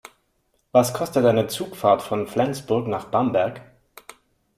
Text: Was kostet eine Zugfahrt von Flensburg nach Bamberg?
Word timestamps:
Was 0.71 0.93
kostet 0.95 1.23
eine 1.27 1.45
Zugfahrt 1.45 2.01
von 2.01 2.25
Flensburg 2.25 2.87
nach 2.87 3.05
Bamberg? 3.11 3.61